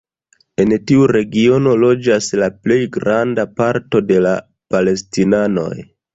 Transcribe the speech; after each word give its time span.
En 0.63 0.71
tiu 0.91 1.03
regiono 1.11 1.73
loĝas 1.81 2.29
la 2.45 2.47
plej 2.65 2.79
granda 2.97 3.47
parto 3.61 4.03
de 4.09 4.19
la 4.29 4.35
palestinanoj. 4.77 5.71